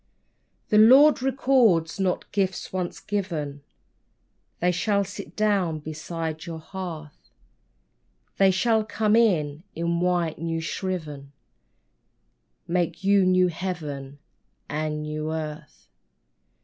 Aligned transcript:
The 0.69 0.79
Lord 0.79 1.21
recalls 1.21 1.99
not 1.99 2.31
gifts 2.31 2.73
once 2.73 2.99
given: 2.99 3.61
They 4.59 4.71
shall 4.71 5.03
sit 5.03 5.35
down 5.35 5.77
beside 5.77 6.47
your 6.47 6.57
hearth; 6.57 7.29
They 8.39 8.49
shall 8.49 8.83
come 8.83 9.15
in, 9.15 9.61
in 9.75 9.99
white, 9.99 10.39
new 10.39 10.59
shriven, 10.59 11.33
Make 12.67 13.03
you 13.03 13.27
new 13.27 13.49
Heaven 13.49 14.17
and 14.67 14.93
a 14.95 14.97
new 14.97 15.31
earth. 15.31 15.87